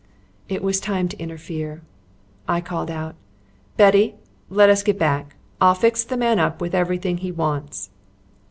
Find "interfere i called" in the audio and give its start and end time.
1.19-2.89